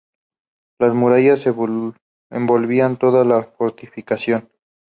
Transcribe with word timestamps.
Las 0.79 0.95
murallas 0.95 1.43
envolvían 2.31 2.97
toda 2.97 3.23
la 3.23 3.43
fortificación. 3.43 4.49